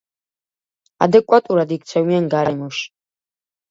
[1.07, 2.95] ადეკვატურად იქცევიან გარემოში.